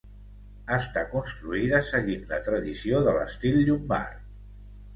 [0.77, 4.21] Està construïda seguint la tradició de l'estil llombard.